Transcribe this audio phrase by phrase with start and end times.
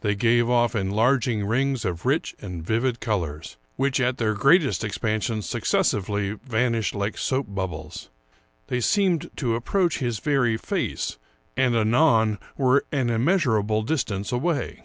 [0.00, 5.42] They gave ofif enlarging rings of rich and vivid colors, which at their greatest expansion
[5.42, 8.08] succes sively vanished like soap bubbles;
[8.68, 11.18] they seemed to approach his very face,
[11.58, 14.84] and anon were an immeasurable distance away.